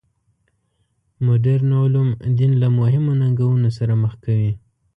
مډرن 1.25 1.71
علوم 1.81 2.09
دین 2.37 2.51
له 2.61 2.67
مهمو 2.79 3.11
ننګونو 3.21 3.69
سره 3.77 3.93
مخ 4.03 4.13
کوي. 4.23 4.51